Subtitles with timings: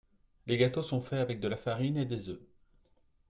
[0.47, 2.41] Les gâteaux sont fait avec de la farine et des œufs.